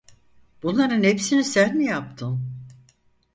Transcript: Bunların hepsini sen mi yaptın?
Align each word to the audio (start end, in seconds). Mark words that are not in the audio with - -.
Bunların 0.63 1.03
hepsini 1.03 1.43
sen 1.43 1.77
mi 1.77 1.85
yaptın? 1.85 2.41